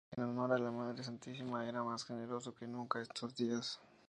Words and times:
En 0.17 0.23
honor 0.23 0.49
de 0.53 0.57
la 0.57 0.71
Madre 0.71 1.03
Santísima 1.03 1.69
era 1.69 1.83
más 1.83 2.05
generoso 2.05 2.55
que 2.55 2.65
nunca 2.65 2.99
estos 3.03 3.35
días. 3.35 3.79